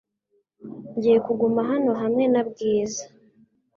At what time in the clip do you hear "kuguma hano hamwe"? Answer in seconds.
1.25-2.23